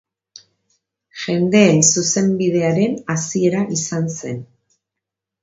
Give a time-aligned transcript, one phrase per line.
[1.23, 4.43] Jendeen Zuzenbidearen hasiera izan zen.